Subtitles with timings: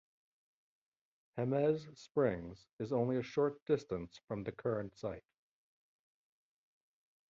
[1.37, 5.21] Jemez Springs was only a short distance from the current site.